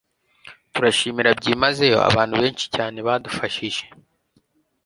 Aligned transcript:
turashimira 0.73 1.29
byimazeyo 1.39 1.99
abantu 2.09 2.33
benshi 2.41 2.65
cyane 2.75 2.97
badufashije 3.07 3.83